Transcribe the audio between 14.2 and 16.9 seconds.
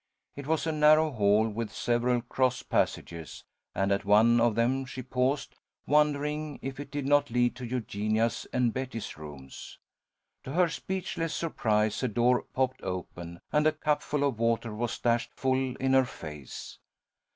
of water was dashed full in her face.